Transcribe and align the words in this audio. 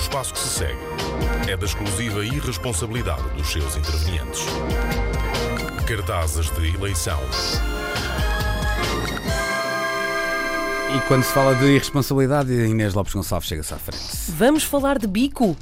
espaço 0.00 0.32
que 0.32 0.38
se 0.38 0.48
segue 0.48 0.78
é 1.48 1.56
da 1.56 1.66
exclusiva 1.66 2.24
irresponsabilidade 2.24 3.22
dos 3.36 3.48
seus 3.48 3.76
intervenientes. 3.76 4.40
Cartazes 5.86 6.50
de 6.50 6.74
eleição. 6.74 7.18
E 10.96 11.00
quando 11.06 11.22
se 11.22 11.32
fala 11.32 11.54
de 11.54 11.64
irresponsabilidade, 11.66 12.52
Inês 12.52 12.94
Lopes 12.94 13.12
Gonçalves 13.14 13.48
chega-se 13.48 13.74
à 13.74 13.76
frente. 13.76 14.02
Vamos 14.30 14.64
falar 14.64 14.98
de 14.98 15.06
bico. 15.06 15.56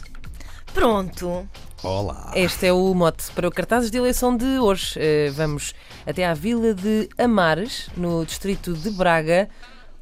Pronto. 0.72 1.48
Olá! 1.82 2.32
Este 2.34 2.66
é 2.66 2.72
o 2.72 2.94
mote 2.94 3.30
para 3.32 3.46
o 3.48 3.50
cartazes 3.50 3.90
de 3.90 3.98
eleição 3.98 4.36
de 4.36 4.58
hoje. 4.58 4.94
Eh, 4.96 5.30
Vamos 5.34 5.74
até 6.06 6.26
à 6.26 6.34
vila 6.34 6.74
de 6.74 7.08
Amares, 7.18 7.88
no 7.96 8.24
distrito 8.24 8.72
de 8.74 8.90
Braga, 8.90 9.48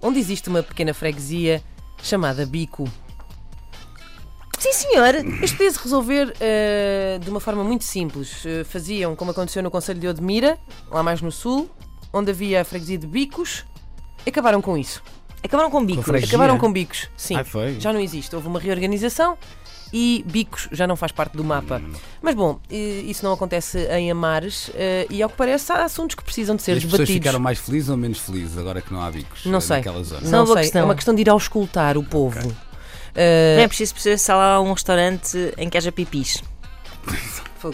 onde 0.01 0.19
existe 0.19 0.49
uma 0.49 0.63
pequena 0.63 0.93
freguesia 0.95 1.63
chamada 2.03 2.47
Bico. 2.47 2.89
Sim, 4.67 4.89
senhor. 4.91 5.15
Isto 5.43 5.57
podia-se 5.57 5.79
resolver 5.83 6.35
eh, 6.41 7.19
de 7.23 7.31
uma 7.31 7.39
forma 7.41 7.63
muito 7.63 7.85
simples. 7.85 8.45
Eh, 8.45 8.65
faziam 8.65 9.15
como 9.15 9.31
aconteceu 9.31 9.63
no 9.63 9.71
Conselho 9.71 10.01
de 10.01 10.09
Odmira, 10.09 10.59
lá 10.91 11.03
mais 11.03 11.21
no 11.23 11.31
sul, 11.31 11.71
onde 12.13 12.31
havia 12.33 12.63
a 12.63 12.65
freguesia 12.65 12.99
de 12.99 13.07
Bicos, 13.07 13.65
e 14.25 14.31
acabaram 14.31 14.61
com 14.61 14.77
isso. 14.77 15.03
Acabaram 15.43 15.71
com 15.71 15.85
bicos. 15.85 16.05
Freguesia? 16.05 16.29
Acabaram 16.29 16.59
com 16.59 16.73
Bicos, 16.73 17.09
sim. 17.17 17.37
Ah, 17.37 17.45
foi? 17.45 17.79
Já 17.79 17.93
não 17.93 18.01
existe. 18.01 18.35
Houve 18.35 18.49
uma 18.49 18.59
reorganização 18.59 19.39
e 19.93 20.25
Bicos 20.27 20.69
já 20.73 20.85
não 20.89 20.97
faz 20.97 21.13
parte 21.13 21.37
do 21.37 21.45
mapa. 21.45 21.81
Mas 22.21 22.35
bom, 22.35 22.59
isso 22.69 23.25
não 23.25 23.33
acontece 23.33 23.79
em 23.93 24.11
Amares 24.11 24.71
eh, 24.75 25.07
e 25.09 25.23
ao 25.23 25.29
que 25.31 25.37
parece 25.37 25.71
há 25.71 25.85
assuntos 25.85 26.17
que 26.17 26.25
precisam 26.25 26.57
de 26.57 26.63
E 26.63 26.65
ser 26.65 26.73
as 26.73 26.79
pessoas 26.79 26.93
debatidos. 26.99 27.15
ficaram 27.15 27.39
mais 27.39 27.61
felizes 27.61 27.89
ou 27.89 27.97
menos 27.97 28.19
felizes 28.19 28.59
agora 28.59 28.83
que 28.83 28.93
não 28.93 29.01
há 29.01 29.11
bicos 29.13 29.45
Não 29.47 29.59
eh, 29.59 29.61
sei. 29.61 29.77
naquela 29.77 30.03
zona? 30.03 30.21
Não 30.29 30.39
uma 30.41 30.45
boa 30.47 30.57
sei, 30.57 30.63
questão. 30.65 30.83
é 30.83 30.85
uma 30.85 30.95
questão 30.97 31.15
de 31.15 31.21
ir 31.21 31.31
auscultar 31.31 31.97
o 31.97 32.03
povo. 32.03 32.53
Eh, 33.17 33.55
Não 33.57 33.63
é 33.65 33.69
preciso 33.69 33.95
perceber 33.95 34.19
se 34.19 34.31
há 34.31 34.37
lá 34.37 34.61
um 34.61 34.73
restaurante 34.73 35.37
em 35.57 35.69
que 35.71 35.77
haja 35.79 35.91
pipis. 35.91 36.43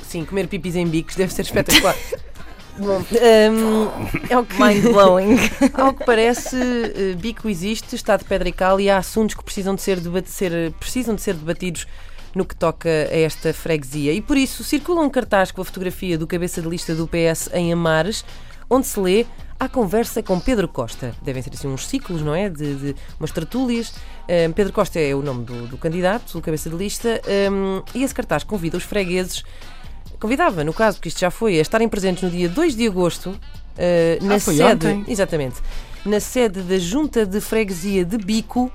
Sim, 0.09 0.25
comer 0.25 0.47
pipis 0.47 0.77
em 0.77 0.87
bicos 0.87 1.17
deve 1.17 1.33
ser 1.33 1.43
espetacular. 1.43 1.95
Bom, 2.79 3.05
ehm, 3.13 3.89
é 4.31 4.39
o 4.39 4.45
que, 4.47 4.59
Mind 4.63 4.83
blowing. 4.85 5.37
ao 5.75 5.93
que 5.93 6.05
parece, 6.07 6.57
eh, 6.57 7.15
bico 7.19 7.47
existe, 7.49 7.95
está 7.95 8.17
de 8.17 8.25
pedra 8.25 8.49
e 8.49 8.53
cal 8.53 8.81
e 8.81 8.89
há 8.89 8.97
assuntos 8.97 9.35
que 9.35 9.45
precisam 9.45 9.75
de 9.75 9.83
ser, 9.83 10.01
debate- 10.01 10.31
ser- 10.31 10.73
precisam 10.81 11.15
de 11.15 11.21
ser 11.21 11.35
debatidos 11.35 11.87
no 12.35 12.47
que 12.47 12.57
toca 12.57 12.89
a 12.89 13.15
esta 13.19 13.53
freguesia. 13.53 14.15
E 14.15 14.23
por 14.23 14.39
isso 14.39 14.65
circula 14.65 15.03
um 15.03 15.11
cartaz 15.11 15.51
com 15.51 15.61
a 15.61 15.65
fotografia 15.67 16.17
do 16.17 16.27
cabeça 16.27 16.63
de 16.63 16.69
lista 16.69 16.95
do 16.95 17.07
PS 17.07 17.51
em 17.53 17.71
Amares, 17.75 18.25
onde 18.71 18.87
se 18.87 18.99
lê 18.99 19.27
a 19.61 19.69
conversa 19.69 20.23
com 20.23 20.41
Pedro 20.41 20.67
Costa. 20.67 21.15
Devem 21.21 21.43
ser 21.43 21.51
assim 21.53 21.69
uns 21.69 21.87
ciclos, 21.87 22.23
não 22.23 22.35
é? 22.35 22.49
De, 22.49 22.75
de 22.75 22.97
umas 23.21 23.31
tertúlias. 23.31 23.93
Eh, 24.29 24.49
Pedro 24.51 24.73
Costa 24.73 24.99
é 25.01 25.15
o 25.15 25.23
nome 25.23 25.45
do, 25.45 25.67
do 25.67 25.77
candidato, 25.77 26.33
do 26.33 26.41
cabeça 26.41 26.71
de 26.71 26.77
lista, 26.77 27.21
ehm, 27.27 27.83
e 27.95 28.03
esse 28.03 28.15
cartaz 28.15 28.45
convida 28.45 28.77
os 28.77 28.85
fregueses 28.85 29.43
convidava, 30.21 30.63
no 30.63 30.73
caso, 30.73 30.99
porque 30.99 31.09
isto 31.09 31.19
já 31.21 31.31
foi, 31.31 31.59
a 31.59 31.63
estarem 31.63 31.89
presentes 31.89 32.23
no 32.23 32.31
dia 32.31 32.49
2 32.49 32.77
de 32.77 32.87
agosto, 32.87 33.37
eh, 33.77 34.19
na 34.23 34.37
Ah, 34.37 34.41
sede, 34.41 34.63
ontem. 34.63 35.05
exatamente, 35.09 35.57
na 36.05 36.21
sede 36.21 36.63
da 36.63 36.79
Junta 36.79 37.27
de 37.27 37.41
Freguesia 37.41 38.05
de 38.05 38.17
Bico, 38.19 38.71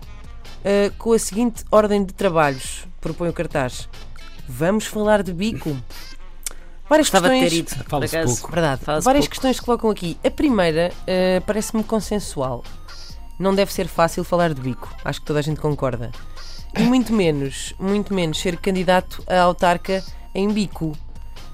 eh, 0.65 0.91
com 0.97 1.13
a 1.13 1.19
seguinte 1.19 1.63
ordem 1.71 2.03
de 2.03 2.13
trabalhos, 2.13 2.85
propõe 2.99 3.29
o 3.29 3.33
cartaz. 3.33 3.87
Vamos 4.49 4.85
falar 4.85 5.23
de 5.23 5.31
bico. 5.33 5.75
Várias 6.89 7.07
Estava 7.07 7.29
questões. 7.29 7.73
Fala-se 7.87 8.23
pouco. 8.23 8.51
Verdade. 8.51 8.81
Fala-se 8.83 9.03
Várias 9.05 9.25
pouco. 9.25 9.31
questões 9.35 9.59
que 9.59 9.65
colocam 9.65 9.89
aqui. 9.89 10.17
A 10.23 10.31
primeira 10.31 10.91
eh, 11.05 11.41
parece-me 11.45 11.83
consensual. 11.83 12.63
Não 13.39 13.53
deve 13.53 13.71
ser 13.71 13.87
fácil 13.87 14.23
falar 14.23 14.53
de 14.53 14.61
bico. 14.61 14.93
Acho 15.03 15.19
que 15.19 15.25
toda 15.25 15.39
a 15.39 15.41
gente 15.41 15.59
concorda. 15.59 16.11
E 16.77 16.81
muito 16.81 17.11
menos, 17.13 17.73
muito 17.79 18.13
menos 18.13 18.39
ser 18.39 18.57
candidato 18.57 19.23
a 19.27 19.41
autarca 19.41 20.03
em 20.33 20.49
bico. 20.49 20.97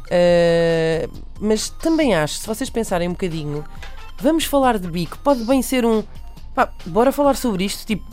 Eh, 0.10 1.10
mas 1.40 1.70
também 1.70 2.14
acho, 2.16 2.36
se 2.36 2.48
vocês 2.48 2.70
pensarem 2.70 3.08
um 3.08 3.12
bocadinho, 3.12 3.64
vamos 4.20 4.46
falar 4.46 4.78
de 4.78 4.88
bico. 4.88 5.18
Pode 5.20 5.44
bem 5.44 5.62
ser 5.62 5.86
um. 5.86 6.04
Pá, 6.54 6.70
bora 6.86 7.12
falar 7.12 7.36
sobre 7.36 7.66
isto. 7.66 7.86
Tipo, 7.86 8.06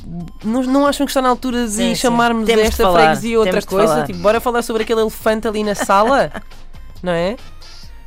não, 0.45 0.63
não 0.63 0.87
acham 0.87 1.05
que 1.05 1.11
está 1.11 1.21
na 1.21 1.29
altura 1.29 1.67
de 1.67 1.73
Sim, 1.73 1.89
sim. 1.89 1.95
chamarmos 1.95 2.47
de 2.47 2.53
esta 2.53 2.85
falar, 2.85 3.01
freguesia 3.01 3.39
outra 3.39 3.63
coisa? 3.63 4.05
Tipo, 4.05 4.19
bora 4.21 4.41
falar 4.41 4.63
sobre 4.63 4.83
aquele 4.83 5.01
elefante 5.01 5.47
ali 5.47 5.63
na 5.63 5.75
sala? 5.75 6.33
não 7.03 7.13
é? 7.13 7.37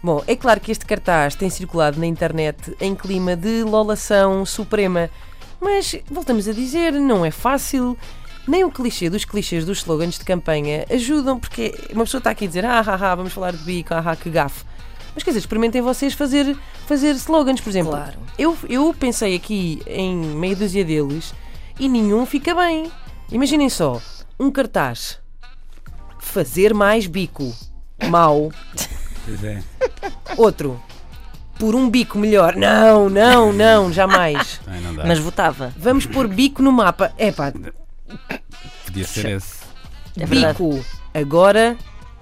Bom, 0.02 0.22
é 0.28 0.36
claro 0.36 0.60
que 0.60 0.72
este 0.72 0.86
cartaz 0.86 1.36
tem 1.36 1.50
circulado 1.50 2.00
na 2.00 2.06
internet 2.06 2.76
em 2.82 2.94
clima 2.94 3.38
de 3.38 3.64
lolação 3.64 4.46
suprema, 4.46 5.10
mas 5.64 5.96
voltamos 6.10 6.48
a 6.48 6.54
dizer, 6.54 6.94
não 6.94 7.26
é 7.26 7.32
fácil. 7.32 7.98
Nem 8.46 8.66
o 8.66 8.72
clichê 8.72 9.10
dos 9.10 9.24
clichês 9.24 9.64
dos 9.66 9.78
slogans 9.80 10.20
de 10.20 10.26
campanha 10.26 10.86
ajudam, 10.90 11.40
porque 11.40 11.74
uma 11.94 12.04
pessoa 12.04 12.20
está 12.20 12.32
aqui 12.32 12.44
a 12.44 12.48
dizer 12.48 12.66
ah, 12.66 12.84
ah, 12.86 13.12
ah, 13.12 13.16
vamos 13.16 13.32
falar 13.32 13.54
de 13.54 13.64
bico, 13.64 13.94
ah, 13.94 14.04
ah, 14.06 14.16
que 14.16 14.30
gafe. 14.30 14.66
Mas 15.16 15.24
quer 15.24 15.30
dizer, 15.30 15.40
experimentem 15.40 15.82
vocês 15.82 16.14
fazer, 16.14 16.58
fazer 16.86 17.12
slogans, 17.16 17.62
por 17.62 17.70
exemplo. 17.70 17.92
Claro. 17.92 18.20
Eu, 18.38 18.58
eu 18.68 18.94
pensei 18.94 19.36
aqui 19.36 19.82
em 19.88 20.16
meia 20.16 20.56
dúzia 20.56 20.84
deles 20.84 21.34
e 21.80 21.88
nenhum 21.88 22.26
fica 22.26 22.54
bem. 22.54 22.92
Imaginem 23.32 23.70
só, 23.70 24.02
um 24.40 24.52
cartaz. 24.52 25.20
Fazer 26.20 26.74
mais 26.74 27.08
bico. 27.08 27.54
Mau. 28.10 28.52
Pois 29.26 29.44
é. 29.44 29.64
Outro. 30.36 30.82
Por 31.60 31.76
um 31.76 31.90
bico 31.90 32.18
melhor. 32.18 32.56
Não, 32.56 33.10
não, 33.10 33.54
não, 33.54 33.92
jamais. 33.94 34.60
Ai, 34.68 34.80
não 34.82 34.96
dá. 34.96 35.06
Mas 35.06 35.20
votava. 35.20 35.74
Vamos 35.78 36.06
pôr 36.06 36.28
bico 36.28 36.62
no 36.62 36.72
mapa. 36.72 37.14
É 37.18 37.32
pá, 37.32 37.52
Podia 38.86 39.06
ser 39.06 39.30
esse. 39.38 39.56
É 40.18 40.26
verdade. 40.26 40.54
bico. 40.58 40.86
Agora 41.14 41.78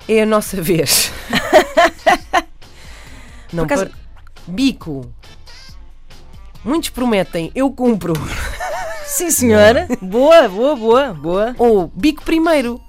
é 0.08 0.22
a 0.22 0.26
nossa 0.26 0.62
vez. 0.62 1.12
Não, 3.52 3.66
Por 3.68 3.74
acaso- 3.74 3.90
par- 3.90 3.98
Bico. 4.48 5.14
Muitos 6.64 6.90
prometem, 6.90 7.52
eu 7.56 7.70
cumpro. 7.72 8.14
Sim, 9.06 9.30
senhora. 9.32 9.88
Boa, 10.02 10.48
boa, 10.48 10.76
boa, 10.76 11.14
boa. 11.14 11.56
Ou 11.58 11.92
bico 11.94 12.24
primeiro. 12.24 12.80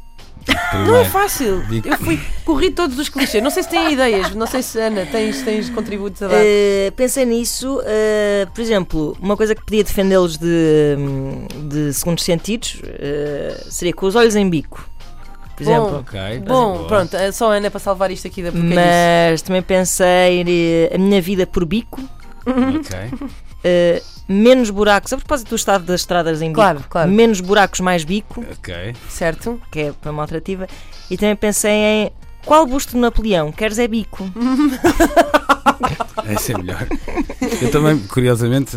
Não 0.49 0.81
é 0.81 0.83
Primeiro. 0.85 1.11
fácil. 1.11 1.61
Bico. 1.69 1.89
Eu 1.89 1.97
fui, 1.99 2.21
corri 2.45 2.71
todos 2.71 2.99
os 2.99 3.09
clichês. 3.09 3.43
Não 3.43 3.51
sei 3.51 3.63
se 3.63 3.69
têm 3.69 3.93
ideias. 3.93 4.35
Não 4.35 4.47
sei 4.47 4.63
se, 4.63 4.79
Ana, 4.81 5.07
tens, 5.07 5.43
tens 5.43 5.69
contributos 5.71 6.23
a 6.23 6.29
dar. 6.29 6.37
Uh, 6.41 6.93
pensei 6.97 7.25
nisso, 7.25 7.79
uh, 7.81 8.51
por 8.55 8.61
exemplo, 8.61 9.17
uma 9.21 9.37
coisa 9.37 9.55
que 9.55 9.65
podia 9.65 9.85
defendê-los 9.85 10.37
de, 10.39 10.97
de 11.69 11.93
segundos 11.93 12.25
sentidos 12.25 12.81
uh, 12.83 13.71
seria 13.71 13.93
com 13.93 14.07
os 14.07 14.15
olhos 14.17 14.35
em 14.37 14.49
bico, 14.49 14.89
por 15.57 15.63
exemplo. 15.63 15.91
Bom, 15.91 15.97
Ok. 15.99 16.21
Bom, 16.47 16.77
boa. 16.79 16.89
pronto, 16.89 17.17
é 17.17 17.31
só 17.33 17.53
a 17.53 17.57
Ana 17.57 17.71
para 17.71 17.81
salvar 17.81 18.11
isto 18.11 18.27
aqui 18.27 18.43
da. 18.43 18.51
Mas 18.53 19.43
também 19.43 19.63
pensei 19.63 20.89
a 20.93 20.99
minha 20.99 21.21
vida 21.21 21.47
por 21.47 21.65
bico, 21.65 22.01
Ok. 22.47 23.31
Menos 24.33 24.71
buracos, 24.71 25.13
a 25.13 25.17
propósito 25.17 25.51
do 25.51 25.57
estado 25.57 25.85
das 25.85 26.01
estradas 26.01 26.41
em 26.43 26.47
bico, 26.49 26.55
Claro, 26.61 26.85
claro. 26.89 27.11
menos 27.11 27.41
buracos, 27.41 27.81
mais 27.81 28.05
bico, 28.05 28.45
Ok. 28.59 28.95
Certo? 29.09 29.61
que 29.71 29.81
é 29.81 29.95
uma 30.05 30.13
maltrativa, 30.13 30.67
e 31.11 31.17
também 31.17 31.37
pensei 31.37 31.73
em 31.73 32.11
qual 32.45 32.67
busto 32.67 32.93
de 32.93 32.99
Napoleão 32.99 33.53
queres 33.53 33.79
é 33.79 33.87
bico? 33.87 34.29
Essa 36.27 36.53
é 36.53 36.59
melhor. 36.59 36.87
Eu 37.61 37.71
também, 37.71 37.99
curiosamente, 38.07 38.77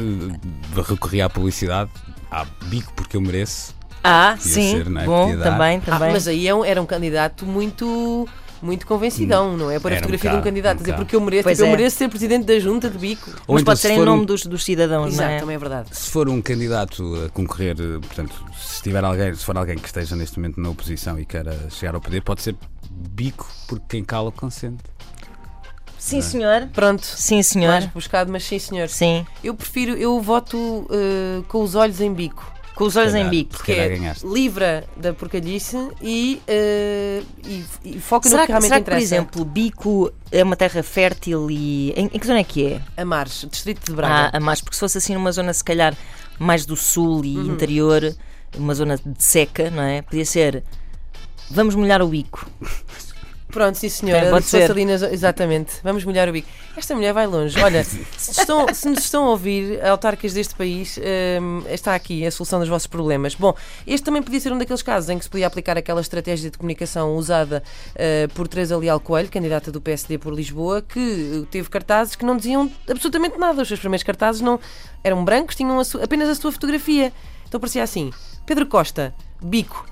recorri 0.87 1.21
à 1.21 1.29
publicidade, 1.29 1.89
à 2.31 2.45
bico 2.65 2.91
porque 2.93 3.15
eu 3.17 3.21
mereço. 3.21 3.73
Ah, 4.03 4.35
Podia 4.37 4.53
sim, 4.53 4.71
ser, 4.77 4.89
não 4.89 5.01
é? 5.01 5.05
bom, 5.05 5.21
Podia 5.23 5.37
dar. 5.37 5.51
também, 5.51 5.77
Ah, 5.87 5.91
também. 5.91 6.11
mas 6.11 6.27
aí 6.27 6.47
é 6.47 6.53
um- 6.53 6.63
era 6.65 6.81
um 6.81 6.85
candidato 6.85 7.45
muito. 7.45 8.27
Muito 8.65 8.87
convencidão, 8.87 9.55
não 9.55 9.69
é? 9.69 9.79
Para 9.79 9.91
a 9.93 9.97
um 9.97 9.99
fotografia 9.99 10.31
de 10.31 10.37
um 10.37 10.41
candidato. 10.41 10.77
um 10.79 10.81
dizer, 10.81 10.95
porque 10.95 11.15
eu 11.15 11.21
mereço, 11.21 11.47
tipo, 11.49 11.61
eu 11.61 11.67
é. 11.67 11.71
mereço 11.71 11.97
ser 11.97 12.09
presidente 12.09 12.45
da 12.45 12.59
junta 12.59 12.89
de 12.89 12.97
bico. 12.97 13.29
Ou 13.47 13.53
mas 13.53 13.61
então, 13.61 13.65
pode 13.65 13.79
se 13.79 13.87
ser 13.87 13.93
em 13.93 13.97
for 13.97 14.05
nome 14.05 14.23
um- 14.23 14.25
dos, 14.25 14.45
dos 14.47 14.63
cidadãos, 14.63 15.13
Exato, 15.13 15.29
não 15.29 15.35
é? 15.35 15.39
também 15.39 15.55
é 15.55 15.59
verdade. 15.59 15.89
Se 15.91 16.09
for 16.09 16.27
um 16.27 16.41
candidato 16.41 17.25
a 17.25 17.29
concorrer, 17.29 17.75
eh, 17.79 17.99
portanto, 17.99 18.33
se 18.59 18.81
tiver 18.81 19.03
alguém, 19.05 19.35
se 19.35 19.45
for 19.45 19.55
alguém 19.55 19.77
que 19.77 19.85
esteja 19.87 20.15
neste 20.15 20.39
momento 20.39 20.59
na 20.59 20.69
oposição 20.69 21.19
e 21.19 21.25
queira 21.25 21.55
chegar 21.69 21.93
ao 21.93 22.01
poder, 22.01 22.21
pode 22.21 22.41
ser 22.41 22.55
bico, 22.89 23.47
porque 23.67 23.85
quem 23.87 24.03
cala 24.03 24.31
consente. 24.31 24.83
Sim, 25.99 26.21
senhor. 26.21 26.67
Pronto. 26.73 27.03
Sim, 27.03 27.41
senhor. 27.41 27.71
Mais 27.71 27.85
buscado, 27.87 28.31
mas 28.31 28.43
sim, 28.43 28.59
senhor. 28.59 28.89
Sim. 28.89 29.25
Eu 29.43 29.55
prefiro, 29.55 29.93
eu 29.93 30.19
voto 30.21 30.87
eh, 30.91 31.41
com 31.47 31.63
os 31.63 31.73
olhos 31.75 31.99
em 32.01 32.13
bico. 32.13 32.51
Com 32.75 32.83
os 32.83 32.95
olhos 32.97 33.15
em 33.15 33.27
bico. 33.29 33.55
Se 33.57 33.63
Que 33.63 33.73
calhar 33.73 33.91
é 33.91 33.95
ganhaste. 33.97 34.27
livra 34.27 34.83
da 34.97 35.13
porcalhice 35.13 35.77
e, 36.01 36.41
eh, 36.45 37.23
e, 37.45 37.63
e 37.85 37.99
foca 37.99 38.27
no 38.27 38.31
Será 38.31 38.41
que 38.43 38.47
que, 38.47 38.51
realmente 38.51 38.67
será 38.69 38.79
que, 38.79 38.83
por 38.85 38.91
interessa. 38.91 39.15
exemplo, 39.15 39.45
Bico 39.45 40.11
é 40.31 40.43
uma 40.43 40.55
terra 40.57 40.83
fértil 40.83 41.49
e. 41.49 41.91
Em, 41.95 42.05
em 42.13 42.19
que 42.19 42.27
zona 42.27 42.39
é 42.39 42.43
que 42.43 42.65
é? 42.73 42.81
Amares, 43.01 43.47
distrito 43.49 43.85
de 43.85 43.93
Ah, 43.93 43.95
Braga. 43.95 44.37
a 44.37 44.39
mais, 44.41 44.59
porque 44.61 44.75
se 44.75 44.79
fosse 44.81 44.97
assim 44.97 45.13
numa 45.13 45.31
zona, 45.31 45.53
se 45.53 45.63
calhar, 45.63 45.95
mais 46.37 46.65
do 46.65 46.75
sul 46.75 47.23
e 47.23 47.37
Uhum. 47.37 47.53
interior, 47.53 48.13
uma 48.57 48.75
zona 48.75 48.97
de 48.97 49.23
seca, 49.23 49.69
não 49.69 49.81
é? 49.83 50.01
Podia 50.01 50.25
ser. 50.25 50.61
Vamos 51.49 51.75
molhar 51.75 52.01
o 52.01 52.07
bico. 52.07 52.45
Pronto, 53.55 53.77
sim 53.77 53.87
senhora. 53.87 54.29
Pode 54.31 54.45
ser. 54.47 54.69
ali 54.69 54.83
Exatamente. 55.13 55.75
Vamos 55.81 56.03
molhar 56.03 56.27
o 56.27 56.33
bico. 56.33 56.49
Esta 56.75 56.93
mulher 56.93 57.13
vai 57.13 57.25
longe. 57.25 57.57
Olha, 57.61 57.85
se, 57.87 58.05
estão, 58.31 58.67
se 58.73 58.89
nos 58.89 58.99
estão 58.99 59.23
a 59.27 59.29
ouvir, 59.29 59.81
autarcas 59.85 60.33
deste 60.33 60.53
país, 60.55 60.99
hum, 61.41 61.63
está 61.69 61.95
aqui 61.95 62.25
a 62.25 62.31
solução 62.31 62.59
dos 62.59 62.67
vossos 62.67 62.85
problemas. 62.87 63.33
Bom, 63.33 63.55
este 63.87 64.03
também 64.03 64.21
podia 64.21 64.41
ser 64.41 64.51
um 64.51 64.57
daqueles 64.57 64.81
casos 64.81 65.09
em 65.09 65.17
que 65.17 65.23
se 65.23 65.29
podia 65.29 65.47
aplicar 65.47 65.77
aquela 65.77 66.01
estratégia 66.01 66.51
de 66.51 66.57
comunicação 66.57 67.15
usada 67.15 67.63
eh, 67.95 68.27
por 68.35 68.45
Teresa 68.49 68.77
Leal 68.77 68.99
Coelho, 68.99 69.29
candidata 69.29 69.71
do 69.71 69.79
PSD 69.79 70.17
por 70.17 70.33
Lisboa, 70.33 70.81
que 70.81 71.43
eh, 71.43 71.47
teve 71.49 71.69
cartazes 71.69 72.17
que 72.17 72.25
não 72.25 72.35
diziam 72.35 72.69
absolutamente 72.89 73.37
nada. 73.37 73.61
Os 73.61 73.69
seus 73.69 73.79
primeiros 73.79 74.03
cartazes 74.03 74.41
não 74.41 74.59
eram 75.01 75.23
brancos, 75.23 75.55
tinham 75.55 75.79
a 75.79 75.85
su- 75.85 76.03
apenas 76.03 76.27
a 76.27 76.35
sua 76.35 76.51
fotografia. 76.51 77.13
Então 77.47 77.57
parecia 77.57 77.83
assim: 77.83 78.11
Pedro 78.45 78.65
Costa, 78.67 79.15
bico. 79.41 79.87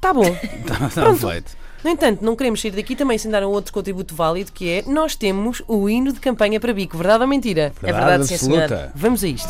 Tá 0.00 0.14
bom. 0.14 0.22
Está 0.24 0.88
Pronto. 0.94 1.28
feito. 1.28 1.58
No 1.82 1.90
entanto, 1.90 2.22
não 2.24 2.36
queremos 2.36 2.60
sair 2.60 2.72
daqui 2.72 2.94
também 2.94 3.16
sem 3.16 3.30
dar 3.30 3.42
um 3.42 3.48
outro 3.50 3.72
contributo 3.72 4.14
válido 4.14 4.52
que 4.52 4.68
é 4.70 4.82
nós 4.86 5.14
temos 5.14 5.62
o 5.66 5.88
hino 5.88 6.12
de 6.12 6.20
campanha 6.20 6.60
para 6.60 6.72
bico. 6.74 6.96
Verdade 6.96 7.22
ou 7.22 7.28
mentira? 7.28 7.72
É 7.82 7.92
verdade, 7.92 8.26
sim, 8.26 8.36
senhor. 8.36 8.62
absoluta. 8.64 8.92
Vamos 8.94 9.24
a 9.24 9.28
isto. 9.28 9.48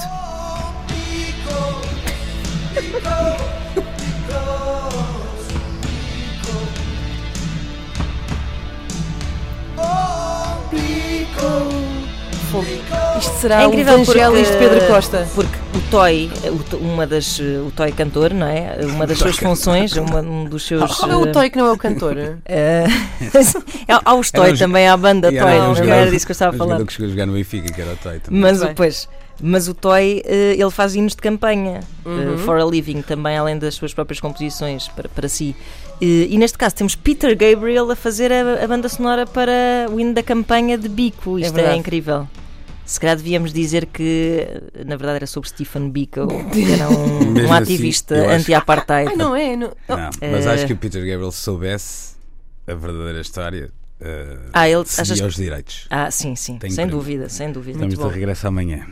Fogo. 12.51 12.67
Isto 13.19 13.33
será 13.41 13.63
É 13.63 13.67
o 13.67 13.71
incrível 13.71 13.95
Evangelis 14.01 14.49
porque- 14.49 14.65
de 14.65 14.71
Pedro 14.71 14.87
Costa. 14.87 15.29
Porque 15.35 15.59
Toy, 15.91 16.31
uma 16.81 17.07
das, 17.07 17.39
o 17.41 17.73
Toy 17.75 17.91
cantor, 17.93 18.33
não 18.33 18.47
é? 18.47 18.77
Uma 18.95 19.07
das 19.07 19.19
suas 19.19 19.37
funções, 19.37 19.93
uma, 19.97 20.21
um 20.21 20.45
dos 20.45 20.65
seus. 20.65 20.97
Qual 20.99 21.11
é 21.11 21.17
o 21.17 21.27
eh, 21.27 21.33
Toy 21.33 21.51
que 21.51 21.59
não 21.59 21.67
é 21.67 21.73
o 21.73 21.77
cantor? 21.77 22.17
eh, 22.47 22.85
há- 24.05 24.15
os 24.15 24.31
Toy 24.31 24.49
Era 24.51 24.59
também, 24.59 24.87
há 24.87 24.93
a 24.93 24.97
banda 24.97 25.29
Toy, 25.29 25.39
era 25.39 25.63
um 25.63 25.69
não 25.69 25.75
jogador- 25.75 25.95
era 25.95 26.11
disso 26.11 26.27
que 26.27 26.31
eu 26.31 26.35
estava 26.35 26.55
a 26.55 26.59
falar. 26.59 26.85
que 26.85 26.93
chegou 26.93 27.07
a 27.07 27.11
jogar 27.11 27.27
no 27.27 27.33
Benfica, 27.33 27.73
que 27.73 27.81
era 27.81 27.93
o 27.93 27.97
Toy 27.97 28.21
também. 28.21 28.41
Mas, 28.41 28.53
Muito 28.59 28.67
bem. 28.67 28.75
pois, 28.77 29.09
mas 29.43 29.69
o 29.69 29.75
Toy, 29.75 30.23
eh, 30.25 30.55
ele 30.57 30.71
faz 30.71 30.95
hinos 30.95 31.15
de 31.15 31.21
campanha 31.23 31.81
eh, 32.07 32.09
Uhum. 32.09 32.39
for 32.39 32.59
a 32.61 32.65
living 32.65 33.03
também, 33.03 33.37
além 33.37 33.59
das 33.59 33.75
suas 33.75 33.93
próprias 33.93 34.21
composições 34.21 34.87
para, 34.89 35.09
para 35.09 35.29
si. 35.29 35.57
E, 36.01 36.29
e 36.31 36.39
neste 36.39 36.57
caso 36.57 36.77
temos 36.77 36.95
Peter 36.95 37.37
Gabriel 37.37 37.91
a 37.91 37.97
fazer 37.97 38.33
a, 38.33 38.63
a 38.65 38.67
banda 38.67 38.89
sonora 38.89 39.27
para 39.27 39.87
o 39.91 39.99
hino 39.99 40.15
da 40.15 40.23
campanha 40.23 40.79
de 40.79 40.89
Bico. 40.89 41.39
Isto 41.39 41.51
é, 41.53 41.57
verdade. 41.57 41.79
incrível. 41.79 42.29
Se 42.91 42.99
calhar 42.99 43.17
devíamos 43.17 43.53
dizer 43.53 43.87
que 43.87 44.47
eh, 44.75 44.85
na 44.85 44.97
verdade 44.97 45.17
era 45.17 45.27
sobre 45.29 45.49
Stephen 45.49 45.91
Biko, 45.91 46.27
que 46.53 46.73
era 46.73 46.89
um, 46.91 47.35
um 47.47 47.53
assim, 47.53 47.63
ativista 47.63 48.15
acho- 48.21 48.31
anti-apartheid. 48.31 49.11
Ai, 49.11 49.17
não 49.17 49.37
é? 49.37 49.55
Não. 49.55 49.69
Não, 49.89 50.11
mas 50.21 50.45
Eh, 50.47 50.51
acho 50.55 50.67
que 50.67 50.73
o 50.73 50.77
Peter 50.77 51.01
Gabriel 51.07 51.31
se 51.31 51.39
soubesse 51.39 52.15
a 52.67 52.75
verdadeira 52.75 53.21
história. 53.21 53.71
Uh, 54.01 54.49
Ah, 54.53 54.69
ele- 54.69 54.81
achas- 54.81 55.21
os 55.21 55.35
direitos. 55.37 55.87
Ah, 55.91 56.11
sim, 56.11 56.35
sim, 56.35 56.59
Tenho 56.59 56.73
sem 56.73 56.87
dúvida, 56.89 57.29
sem 57.29 57.53
dúvida. 57.53 57.85
Estamos 57.85 58.09
de 58.13 58.19
regresso 58.19 58.49
amanhã. 58.49 58.87